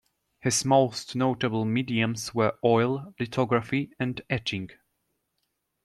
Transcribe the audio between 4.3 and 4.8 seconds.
etching.